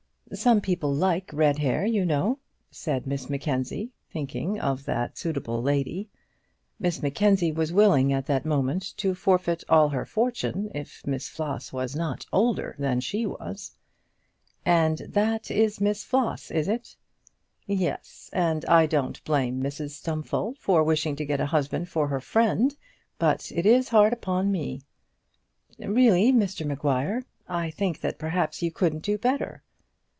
[0.33, 6.09] "Some people like red hair, you know," said Miss Mackenzie, thinking of the suitable lady.
[6.79, 11.73] Miss Mackenzie was willing at that moment to forfeit all her fortune if Miss Floss
[11.73, 13.73] was not older than she was!
[14.65, 16.95] "And that is Miss Floss, is it?"
[17.67, 22.21] "Yes, and I don't blame Mrs Stumfold for wishing to get a husband for her
[22.21, 22.73] friend,
[23.19, 24.79] but it is hard upon me."
[25.77, 29.61] "Really, Mr Maguire, I think that perhaps you couldn't do better."